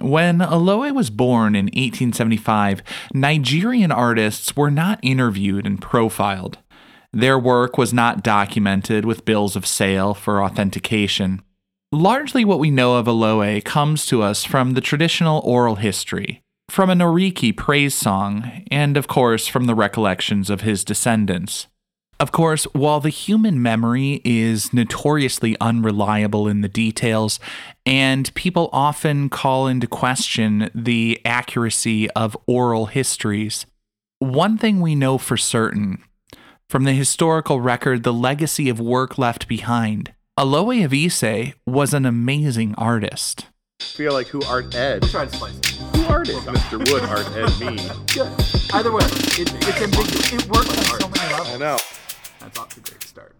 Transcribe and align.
When 0.00 0.40
Olowe 0.40 0.94
was 0.94 1.10
born 1.10 1.54
in 1.54 1.66
1875, 1.66 2.82
Nigerian 3.12 3.92
artists 3.92 4.56
were 4.56 4.70
not 4.70 4.98
interviewed 5.02 5.66
and 5.66 5.80
profiled. 5.80 6.58
Their 7.12 7.38
work 7.38 7.76
was 7.76 7.92
not 7.92 8.22
documented 8.22 9.04
with 9.04 9.26
bills 9.26 9.56
of 9.56 9.66
sale 9.66 10.14
for 10.14 10.42
authentication. 10.42 11.42
Largely 11.92 12.46
what 12.46 12.60
we 12.60 12.70
know 12.70 12.96
of 12.96 13.08
Olowe 13.08 13.60
comes 13.60 14.06
to 14.06 14.22
us 14.22 14.42
from 14.42 14.72
the 14.72 14.80
traditional 14.80 15.42
oral 15.44 15.74
history, 15.74 16.40
from 16.70 16.88
an 16.88 17.00
Oriki 17.00 17.54
praise 17.54 17.94
song, 17.94 18.64
and 18.70 18.96
of 18.96 19.06
course 19.06 19.48
from 19.48 19.66
the 19.66 19.74
recollections 19.74 20.48
of 20.48 20.62
his 20.62 20.82
descendants. 20.82 21.66
Of 22.20 22.32
course, 22.32 22.64
while 22.74 23.00
the 23.00 23.08
human 23.08 23.62
memory 23.62 24.20
is 24.26 24.74
notoriously 24.74 25.56
unreliable 25.58 26.46
in 26.46 26.60
the 26.60 26.68
details, 26.68 27.40
and 27.86 28.32
people 28.34 28.68
often 28.74 29.30
call 29.30 29.66
into 29.66 29.86
question 29.86 30.70
the 30.74 31.18
accuracy 31.24 32.10
of 32.10 32.36
oral 32.46 32.86
histories, 32.86 33.64
one 34.18 34.58
thing 34.58 34.82
we 34.82 34.94
know 34.94 35.16
for 35.16 35.38
certain 35.38 36.04
from 36.68 36.84
the 36.84 36.92
historical 36.92 37.60
record, 37.60 38.04
the 38.04 38.12
legacy 38.12 38.68
of 38.68 38.78
work 38.78 39.18
left 39.18 39.48
behind, 39.48 40.12
Olowe 40.38 40.84
of 40.84 40.92
Ise 40.92 41.54
was 41.66 41.92
an 41.92 42.06
amazing 42.06 42.74
artist. 42.76 43.46
I 43.80 43.84
feel 43.84 44.12
like 44.12 44.28
who 44.28 44.40
art 44.44 44.72
ed? 44.74 45.02
Try 45.04 45.24
to 45.24 45.36
slice 45.36 45.58
it. 45.58 45.66
Who 45.96 46.04
art 46.04 46.28
ed? 46.28 46.36
Mr. 46.36 46.78
Wood 46.78 47.02
art 47.04 47.26
ed 47.34 47.58
me. 47.58 47.76
Good. 48.12 48.30
Either 48.72 48.92
way, 48.92 49.02
it, 49.02 49.52
it's 49.52 49.82
ambiguous. 49.82 50.32
It 50.32 50.46
works 50.48 50.68
on 50.68 51.00
so 51.00 51.08
many 51.08 51.34
I 51.34 51.38
levels. 51.38 51.58
know. 51.58 51.78
That's 52.40 52.58
off 52.58 52.70
to 52.70 52.80
a 52.80 52.82
great 52.82 53.02
start. 53.02 53.36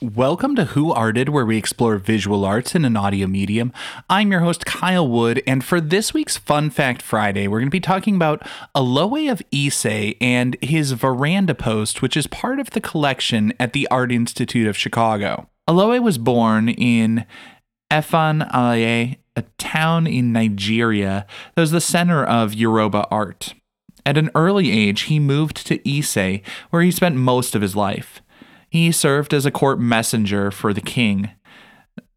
Welcome 0.00 0.56
to 0.56 0.64
Who 0.66 0.90
Arted, 0.90 1.28
where 1.28 1.44
we 1.44 1.58
explore 1.58 1.98
visual 1.98 2.46
arts 2.46 2.74
in 2.74 2.86
an 2.86 2.96
audio 2.96 3.26
medium. 3.26 3.74
I'm 4.08 4.30
your 4.30 4.40
host, 4.40 4.64
Kyle 4.64 5.06
Wood, 5.06 5.42
and 5.46 5.62
for 5.62 5.82
this 5.82 6.14
week's 6.14 6.38
Fun 6.38 6.70
Fact 6.70 7.02
Friday, 7.02 7.46
we're 7.46 7.60
going 7.60 7.68
to 7.68 7.70
be 7.70 7.80
talking 7.80 8.16
about 8.16 8.46
Olowe 8.74 9.30
of 9.30 9.42
Ise 9.54 10.14
and 10.18 10.56
his 10.62 10.92
veranda 10.92 11.54
post, 11.54 12.00
which 12.00 12.16
is 12.16 12.26
part 12.26 12.58
of 12.58 12.70
the 12.70 12.80
collection 12.80 13.52
at 13.60 13.74
the 13.74 13.86
Art 13.88 14.10
Institute 14.10 14.66
of 14.66 14.78
Chicago. 14.78 15.50
Olowe 15.68 16.00
was 16.00 16.16
born 16.16 16.70
in 16.70 17.26
Efon 17.90 18.50
Alaye, 18.50 19.16
a 19.34 19.42
town 19.58 20.06
in 20.06 20.32
Nigeria 20.32 21.26
that 21.54 21.60
was 21.60 21.70
the 21.70 21.82
center 21.82 22.24
of 22.24 22.54
Yoruba 22.54 23.06
art. 23.10 23.52
At 24.06 24.16
an 24.16 24.30
early 24.36 24.70
age, 24.70 25.02
he 25.02 25.18
moved 25.18 25.66
to 25.66 25.80
Ise, 25.84 26.40
where 26.70 26.80
he 26.80 26.92
spent 26.92 27.16
most 27.16 27.56
of 27.56 27.60
his 27.60 27.74
life. 27.74 28.22
He 28.70 28.92
served 28.92 29.34
as 29.34 29.44
a 29.44 29.50
court 29.50 29.80
messenger 29.80 30.52
for 30.52 30.72
the 30.72 30.80
king. 30.80 31.32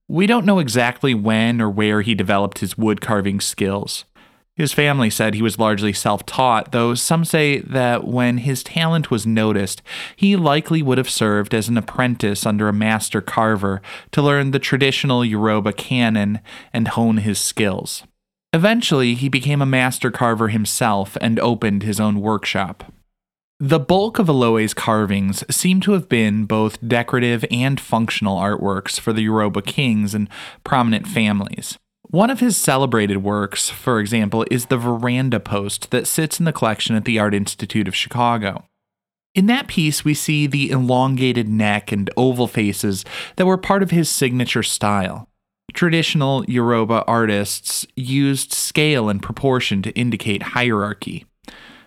We 0.07 0.27
don't 0.27 0.45
know 0.45 0.59
exactly 0.59 1.16
when 1.16 1.59
or 1.59 1.67
where 1.67 2.01
he 2.01 2.13
developed 2.13 2.59
his 2.59 2.77
wood 2.77 3.01
carving 3.01 3.39
skills. 3.39 4.05
His 4.55 4.72
family 4.72 5.09
said 5.09 5.33
he 5.33 5.41
was 5.41 5.57
largely 5.57 5.91
self 5.91 6.27
taught, 6.27 6.73
though 6.73 6.94
some 6.94 7.25
say 7.25 7.57
that 7.61 8.06
when 8.06 8.38
his 8.38 8.61
talent 8.61 9.09
was 9.09 9.25
noticed, 9.25 9.81
he 10.16 10.35
likely 10.35 10.83
would 10.83 11.00
have 11.00 11.09
served 11.09 11.56
as 11.56 11.69
an 11.69 11.77
apprentice 11.77 12.45
under 12.45 12.67
a 12.67 12.73
master 12.73 13.19
carver 13.19 13.81
to 14.11 14.21
learn 14.21 14.51
the 14.51 14.59
traditional 14.59 15.25
Yoruba 15.25 15.73
canon 15.73 16.39
and 16.71 16.89
hone 16.89 17.17
his 17.17 17.39
skills. 17.39 18.03
Eventually, 18.51 19.13
he 19.13 19.29
became 19.29 19.61
a 19.61 19.65
master 19.67 20.09
carver 20.09 20.47
himself 20.47 21.17
and 21.21 21.39
opened 21.39 21.83
his 21.83 21.99
own 21.99 22.19
workshop. 22.19 22.91
The 23.59 23.79
bulk 23.79 24.19
of 24.19 24.29
Olowe's 24.29 24.73
carvings 24.73 25.43
seem 25.53 25.81
to 25.81 25.91
have 25.91 26.07
been 26.07 26.45
both 26.45 26.88
decorative 26.88 27.43
and 27.51 27.79
functional 27.79 28.38
artworks 28.38 28.99
for 28.99 29.11
the 29.11 29.21
Yoruba 29.23 29.61
kings 29.61 30.15
and 30.15 30.29
prominent 30.63 31.07
families. 31.07 31.77
One 32.03 32.31
of 32.31 32.39
his 32.39 32.57
celebrated 32.57 33.17
works, 33.17 33.69
for 33.69 33.99
example, 33.99 34.45
is 34.49 34.65
the 34.67 34.77
veranda 34.77 35.39
post 35.39 35.91
that 35.91 36.07
sits 36.07 36.39
in 36.39 36.45
the 36.45 36.53
collection 36.53 36.95
at 36.95 37.05
the 37.05 37.19
Art 37.19 37.35
Institute 37.35 37.88
of 37.88 37.95
Chicago. 37.95 38.63
In 39.35 39.45
that 39.45 39.67
piece, 39.67 40.03
we 40.03 40.15
see 40.15 40.47
the 40.47 40.71
elongated 40.71 41.47
neck 41.47 41.91
and 41.91 42.09
oval 42.17 42.47
faces 42.47 43.05
that 43.35 43.45
were 43.45 43.57
part 43.57 43.83
of 43.83 43.91
his 43.91 44.09
signature 44.09 44.63
style. 44.63 45.27
Traditional 45.74 46.44
Yoruba 46.46 47.03
artists 47.06 47.85
used 47.96 48.53
scale 48.53 49.09
and 49.09 49.22
proportion 49.22 49.81
to 49.84 49.91
indicate 49.91 50.41
hierarchy. 50.41 51.25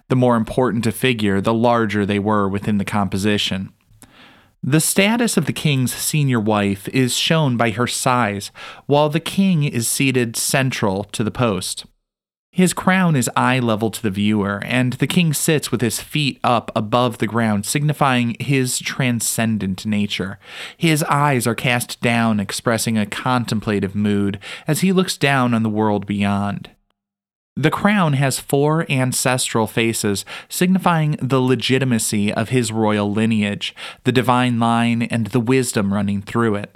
The 0.08 0.16
more 0.16 0.36
important 0.36 0.86
a 0.86 0.92
figure, 0.92 1.40
the 1.40 1.54
larger 1.54 2.04
they 2.04 2.18
were 2.18 2.48
within 2.48 2.78
the 2.78 2.84
composition. 2.84 3.72
The 4.62 4.80
status 4.80 5.36
of 5.36 5.46
the 5.46 5.52
king's 5.52 5.92
senior 5.92 6.38
wife 6.38 6.86
is 6.88 7.16
shown 7.16 7.56
by 7.56 7.70
her 7.70 7.86
size, 7.86 8.52
while 8.86 9.08
the 9.08 9.20
king 9.20 9.64
is 9.64 9.88
seated 9.88 10.36
central 10.36 11.04
to 11.04 11.24
the 11.24 11.32
post. 11.32 11.84
His 12.54 12.74
crown 12.74 13.16
is 13.16 13.30
eye 13.34 13.60
level 13.60 13.90
to 13.90 14.02
the 14.02 14.10
viewer, 14.10 14.60
and 14.66 14.92
the 14.92 15.06
king 15.06 15.32
sits 15.32 15.72
with 15.72 15.80
his 15.80 16.00
feet 16.00 16.38
up 16.44 16.70
above 16.76 17.16
the 17.16 17.26
ground, 17.26 17.64
signifying 17.64 18.36
his 18.38 18.78
transcendent 18.78 19.86
nature. 19.86 20.38
His 20.76 21.02
eyes 21.04 21.46
are 21.46 21.54
cast 21.54 22.02
down, 22.02 22.40
expressing 22.40 22.98
a 22.98 23.06
contemplative 23.06 23.94
mood 23.94 24.38
as 24.66 24.82
he 24.82 24.92
looks 24.92 25.16
down 25.16 25.54
on 25.54 25.62
the 25.62 25.70
world 25.70 26.04
beyond. 26.04 26.68
The 27.56 27.70
crown 27.70 28.12
has 28.14 28.38
four 28.38 28.84
ancestral 28.90 29.66
faces, 29.66 30.26
signifying 30.50 31.16
the 31.22 31.40
legitimacy 31.40 32.34
of 32.34 32.50
his 32.50 32.70
royal 32.70 33.10
lineage, 33.10 33.74
the 34.04 34.12
divine 34.12 34.58
line, 34.58 35.00
and 35.00 35.28
the 35.28 35.40
wisdom 35.40 35.92
running 35.94 36.20
through 36.20 36.56
it. 36.56 36.74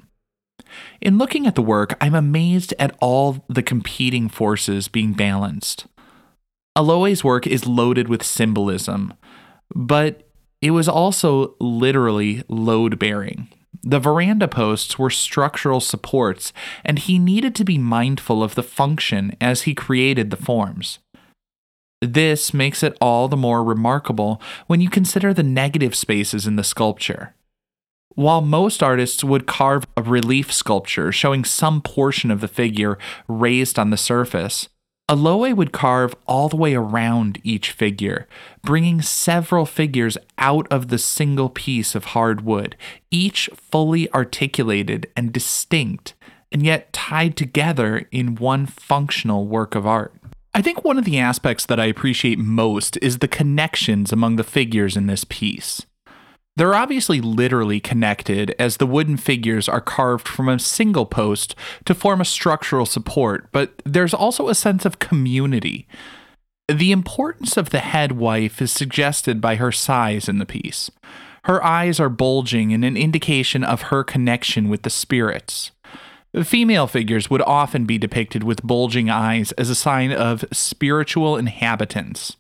In 1.01 1.19
looking 1.19 1.47
at 1.47 1.55
the 1.55 1.63
work, 1.63 1.97
I'm 2.01 2.15
amazed 2.15 2.75
at 2.79 2.97
all 3.01 3.45
the 3.49 3.63
competing 3.63 4.29
forces 4.29 4.89
being 4.89 5.13
balanced. 5.13 5.87
Olowe's 6.75 7.25
work 7.25 7.47
is 7.47 7.67
loaded 7.67 8.09
with 8.09 8.23
symbolism, 8.23 9.15
but 9.75 10.29
it 10.61 10.73
was 10.73 10.89
also 10.89 11.55
literally 11.61 12.43
load 12.49 12.99
bearing. 12.99 13.49
The 13.83 14.01
veranda 14.01 14.49
posts 14.49 14.99
were 14.99 15.11
structural 15.11 15.81
supports, 15.81 16.53
and 16.85 16.99
he 16.99 17.19
needed 17.19 17.55
to 17.55 17.65
be 17.65 17.79
mindful 17.79 18.43
of 18.43 18.55
the 18.55 18.63
function 18.63 19.37
as 19.41 19.63
he 19.63 19.75
created 19.75 20.31
the 20.31 20.37
forms. 20.37 20.99
This 22.03 22.53
makes 22.53 22.83
it 22.83 22.97
all 23.01 23.29
the 23.29 23.37
more 23.37 23.65
remarkable 23.65 24.41
when 24.67 24.81
you 24.81 24.91
consider 24.91 25.33
the 25.33 25.43
negative 25.43 25.95
spaces 25.95 26.47
in 26.47 26.57
the 26.57 26.65
sculpture. 26.65 27.35
While 28.17 28.41
most 28.41 28.83
artists 28.83 29.23
would 29.23 29.47
carve 29.47 29.87
a 29.95 30.03
relief 30.03 30.51
sculpture 30.51 31.13
showing 31.13 31.45
some 31.45 31.83
portion 31.83 32.31
of 32.31 32.41
the 32.41 32.49
figure 32.49 32.97
raised 33.29 33.79
on 33.79 33.91
the 33.91 33.99
surface, 33.99 34.71
Olowe 35.07 35.55
would 35.55 35.71
carve 35.71 36.17
all 36.27 36.49
the 36.49 36.57
way 36.57 36.75
around 36.75 37.39
each 37.45 37.73
figure, 37.73 38.27
bringing 38.63 39.03
several 39.03 39.67
figures 39.67 40.17
out 40.39 40.67
of 40.71 40.89
the 40.89 40.97
single 40.97 41.51
piece 41.51 41.95
of 41.95 42.07
hard 42.07 42.41
wood, 42.41 42.75
each 43.11 43.51
fully 43.55 44.11
articulated 44.15 45.07
and 45.15 45.31
distinct, 45.31 46.15
and 46.51 46.65
yet 46.65 46.95
tied 46.95 47.37
together 47.37 48.09
in 48.11 48.37
one 48.37 48.65
functional 48.65 49.47
work 49.47 49.75
of 49.75 49.87
art. 49.87 50.15
I 50.55 50.63
think 50.63 50.83
one 50.83 50.97
of 50.97 51.05
the 51.05 51.19
aspects 51.19 51.67
that 51.67 51.79
I 51.79 51.85
appreciate 51.85 52.39
most 52.39 52.97
is 53.03 53.19
the 53.19 53.29
connections 53.29 54.11
among 54.11 54.37
the 54.37 54.43
figures 54.43 54.97
in 54.97 55.07
this 55.07 55.25
piece. 55.25 55.85
They're 56.57 56.75
obviously 56.75 57.21
literally 57.21 57.81
connected 57.81 58.55
as 58.59 58.79
the 58.79 58.87
wooden 58.87 59.19
figures 59.19 59.69
are 59.69 59.81
carved 59.81 60.27
from 60.27 60.49
a 60.49 60.59
single 60.59 61.05
post 61.05 61.55
to 61.85 61.95
form 61.95 62.21
a 62.21 62.25
structural 62.25 62.87
support, 62.87 63.49
but 63.53 63.83
there's 63.85 64.15
also 64.15 64.49
a 64.49 64.55
sense 64.55 64.87
of 64.87 64.99
community. 64.99 65.87
The 66.69 66.93
importance 66.93 67.57
of 67.57 67.71
the 67.71 67.81
head 67.81 68.13
wife 68.13 68.63
is 68.63 68.73
suggested 68.73 69.41
by 69.41 69.57
her 69.57 69.71
size 69.71 70.29
in 70.29 70.39
the 70.39 70.47
piece. 70.47 70.91
Her 71.45 71.63
eyes 71.63 72.01
are 72.01 72.09
bulging 72.09 72.73
in 72.73 72.83
an 72.83 72.97
indication 72.97 73.63
of 73.63 73.83
her 73.83 74.03
connection 74.03 74.69
with 74.69 74.83
the 74.83 74.91
spirits. 74.91 75.71
Female 76.43 76.87
figures 76.87 77.31
would 77.31 77.43
often 77.43 77.85
be 77.85 77.99
depicted 77.99 78.43
with 78.43 78.63
bulging 78.63 79.09
eyes 79.09 79.53
as 79.53 79.71
a 79.71 79.75
sign 79.75 80.11
of 80.11 80.45
spiritual 80.53 81.37
inhabitants. 81.37 82.37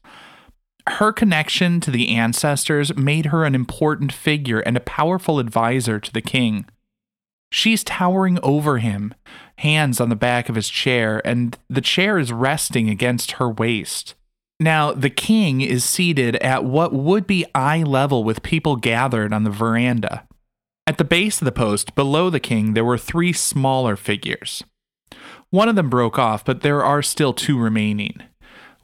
Her 0.88 1.12
connection 1.12 1.80
to 1.80 1.90
the 1.90 2.14
ancestors 2.14 2.96
made 2.96 3.26
her 3.26 3.44
an 3.44 3.54
important 3.54 4.12
figure 4.12 4.60
and 4.60 4.76
a 4.76 4.80
powerful 4.80 5.38
advisor 5.38 5.98
to 5.98 6.12
the 6.12 6.22
king. 6.22 6.66
She's 7.50 7.84
towering 7.84 8.38
over 8.42 8.78
him, 8.78 9.14
hands 9.58 10.00
on 10.00 10.08
the 10.08 10.16
back 10.16 10.48
of 10.48 10.54
his 10.54 10.68
chair, 10.68 11.20
and 11.24 11.56
the 11.68 11.80
chair 11.80 12.18
is 12.18 12.32
resting 12.32 12.88
against 12.88 13.32
her 13.32 13.48
waist. 13.48 14.14
Now, 14.58 14.92
the 14.92 15.10
king 15.10 15.60
is 15.60 15.84
seated 15.84 16.36
at 16.36 16.64
what 16.64 16.92
would 16.92 17.26
be 17.26 17.46
eye 17.54 17.82
level 17.82 18.24
with 18.24 18.42
people 18.42 18.76
gathered 18.76 19.32
on 19.32 19.44
the 19.44 19.50
veranda. 19.50 20.26
At 20.86 20.98
the 20.98 21.04
base 21.04 21.40
of 21.40 21.44
the 21.44 21.52
post, 21.52 21.94
below 21.94 22.30
the 22.30 22.40
king, 22.40 22.74
there 22.74 22.84
were 22.84 22.98
three 22.98 23.32
smaller 23.32 23.96
figures. 23.96 24.64
One 25.50 25.68
of 25.68 25.76
them 25.76 25.90
broke 25.90 26.18
off, 26.18 26.44
but 26.44 26.62
there 26.62 26.82
are 26.82 27.02
still 27.02 27.32
two 27.32 27.58
remaining. 27.58 28.22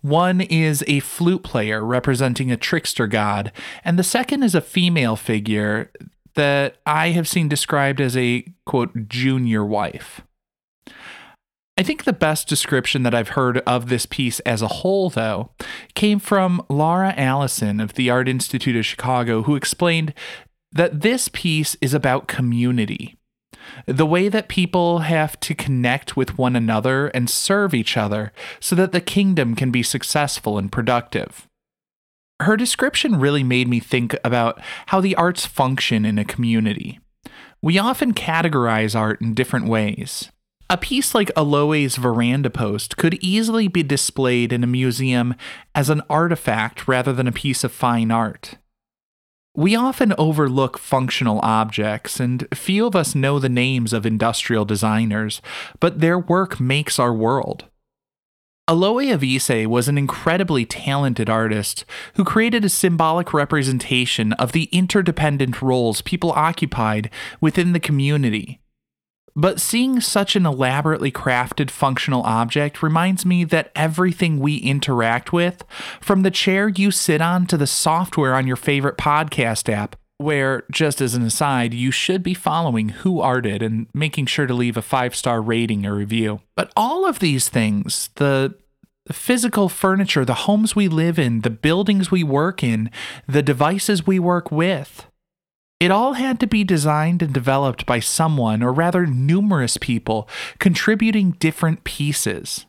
One 0.03 0.41
is 0.41 0.85
a 0.87 1.01
flute 1.01 1.43
player 1.43 1.85
representing 1.85 2.51
a 2.51 2.57
trickster 2.57 3.07
god, 3.07 3.53
and 3.85 3.99
the 3.99 4.05
second 4.05 4.43
is 4.43 4.55
a 4.55 4.61
female 4.61 5.17
figure 5.17 5.91
that 6.35 6.79
I 6.85 7.11
have 7.11 7.29
seen 7.29 7.49
described 7.49 8.01
as 8.01 8.17
a 8.17 8.45
quote 8.67 9.09
junior 9.09 9.65
wife. 9.65 10.23
I 11.79 11.83
think 11.83 12.05
the 12.05 12.13
best 12.13 12.49
description 12.49 13.03
that 13.05 13.15
I've 13.15 13.31
heard 13.31 13.59
of 13.59 13.89
this 13.89 14.05
piece 14.05 14.41
as 14.41 14.61
a 14.61 14.69
whole, 14.69 15.09
though, 15.09 15.51
came 15.95 16.19
from 16.19 16.65
Laura 16.69 17.15
Allison 17.17 17.81
of 17.81 17.95
the 17.95 18.11
Art 18.11 18.29
Institute 18.29 18.77
of 18.77 18.85
Chicago, 18.85 19.43
who 19.43 19.57
explained 19.57 20.13
that 20.73 21.01
this 21.01 21.29
piece 21.29 21.77
is 21.81 21.95
about 21.95 22.29
community. 22.29 23.17
The 23.87 24.07
way 24.07 24.29
that 24.29 24.49
people 24.49 25.01
have 25.01 25.39
to 25.41 25.55
connect 25.55 26.17
with 26.17 26.39
one 26.39 26.57
another 26.57 27.09
and 27.09 27.29
serve 27.29 27.75
each 27.75 27.97
other 27.97 28.33
so 28.61 28.75
that 28.77 28.93
the 28.93 29.01
kingdom 29.01 29.55
can 29.55 29.71
be 29.71 29.83
successful 29.83 30.59
and 30.59 30.71
productive. 30.71 31.49
Her 32.41 32.57
description 32.57 33.21
really 33.21 33.45
made 33.45 33.69
me 33.69 33.79
think 33.79 34.17
about 34.25 34.61
how 34.87 35.01
the 35.01 35.15
arts 35.15 35.47
function 35.47 36.05
in 36.05 36.19
a 36.19 36.25
community. 36.25 36.99
We 37.63 37.79
often 37.79 38.15
categorize 38.15 38.99
art 38.99 39.21
in 39.21 39.35
different 39.35 39.69
ways. 39.69 40.31
A 40.69 40.77
piece 40.77 41.15
like 41.15 41.31
Olowe's 41.37 41.97
veranda 41.97 42.51
post 42.51 42.97
could 42.97 43.15
easily 43.23 43.69
be 43.69 43.83
displayed 43.83 44.53
in 44.53 44.65
a 44.65 44.67
museum 44.67 45.35
as 45.75 45.91
an 45.91 46.01
artifact 46.09 46.89
rather 46.89 47.13
than 47.13 47.29
a 47.29 47.33
piece 47.33 47.63
of 47.63 47.73
fine 47.73 48.11
art. 48.11 48.57
We 49.55 49.77
often 49.77 50.15
overlook 50.17 50.79
functional 50.79 51.39
objects, 51.43 52.19
and 52.19 52.49
few 52.55 52.87
of 52.87 52.97
us 52.97 53.15
know 53.15 53.39
the 53.39 53.51
names 53.51 53.93
of 53.93 54.07
industrial 54.07 54.65
designers, 54.65 55.43
but 55.79 56.01
their 56.01 56.19
work 56.19 56.59
makes 56.59 56.99
our 56.99 57.13
world. 57.13 57.67
Olowe 58.67 59.13
of 59.13 59.23
Ise 59.23 59.67
was 59.67 59.89
an 59.89 59.99
incredibly 59.99 60.65
talented 60.65 61.29
artist 61.29 61.85
who 62.15 62.25
created 62.25 62.65
a 62.65 62.71
symbolic 62.71 63.35
representation 63.35 64.33
of 64.35 64.53
the 64.53 64.71
interdependent 64.73 65.61
roles 65.61 66.01
people 66.01 66.33
occupied 66.33 67.11
within 67.39 67.75
the 67.75 67.81
community 67.81 68.62
but 69.35 69.61
seeing 69.61 70.01
such 70.01 70.37
an 70.37 70.47
elaborately 70.47 71.11
crafted 71.11 71.71
functional 71.71 72.23
object 72.23 72.83
reminds 72.83 73.25
me 73.25 73.45
that 73.45 73.71
everything 73.75 74.39
we 74.39 74.57
interact 74.57 75.33
with, 75.33 75.65
from 76.01 76.23
the 76.23 76.31
chair 76.31 76.69
you 76.69 76.91
sit 76.91 77.21
on 77.21 77.47
to 77.47 77.57
the 77.57 77.67
software 77.67 78.35
on 78.35 78.47
your 78.47 78.57
favorite 78.57 78.97
podcast 78.97 79.73
app, 79.73 79.97
where, 80.19 80.65
just 80.71 81.01
as 81.01 81.15
an 81.15 81.23
aside, 81.23 81.75
you 81.75 81.91
should 81.91 82.23
be 82.23 82.35
following 82.35 82.91
Who 82.91 83.21
Arted 83.21 83.63
and 83.63 83.87
making 83.93 84.27
sure 84.27 84.47
to 84.47 84.55
leave 84.55 84.77
a 84.77 84.83
five 84.83 85.17
star 85.17 85.41
rating 85.41 85.87
or 85.87 85.95
review. 85.95 86.41
But 86.55 86.71
all 86.77 87.07
of 87.07 87.19
these 87.19 87.49
things, 87.49 88.11
the 88.17 88.55
the 89.05 89.13
physical 89.13 89.69
furniture, 89.69 90.25
the 90.25 90.35
homes 90.35 90.77
we 90.77 90.87
live 90.87 91.19
in, 91.19 91.41
the 91.41 91.51
buildings 91.51 92.11
we 92.11 92.23
work 92.23 92.63
in, 92.63 92.91
the 93.27 93.43
devices 93.43 94.07
we 94.07 94.19
work 94.21 94.53
with, 94.53 95.07
it 95.83 95.91
all 95.91 96.13
had 96.13 96.39
to 96.39 96.47
be 96.47 96.63
designed 96.63 97.23
and 97.23 97.35
developed 97.35 97.87
by 97.87 97.99
someone, 97.99 98.63
or 98.63 98.73
rather, 98.73 99.05
numerous 99.05 99.77
people, 99.77 100.29
contributing 100.61 101.33
different 101.41 101.83
pieces. 101.83 102.67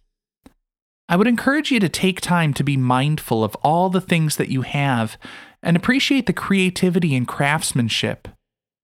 I 1.08 1.16
would 1.16 1.28
encourage 1.28 1.70
you 1.70 1.80
to 1.80 1.90
take 1.90 2.22
time 2.22 2.56
to 2.56 2.64
be 2.64 2.76
mindful 2.76 3.44
of 3.44 3.54
all 3.58 3.92
the 3.92 4.02
things 4.02 4.38
that 4.38 4.50
you 4.50 4.64
have 4.64 5.16
and 5.62 5.78
appreciate 5.78 6.26
the 6.26 6.34
creativity 6.34 7.16
and 7.16 7.28
craftsmanship, 7.28 8.30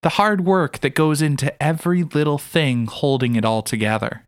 the 0.04 0.10
hard 0.10 0.46
work 0.46 0.78
that 0.82 0.94
goes 0.94 1.24
into 1.24 1.52
every 1.62 2.04
little 2.04 2.38
thing 2.38 2.86
holding 2.86 3.36
it 3.36 3.44
all 3.44 3.64
together. 3.64 4.28